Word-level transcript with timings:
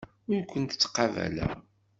Ur 0.31 0.41
kent-ttqabaleɣ. 0.51 1.51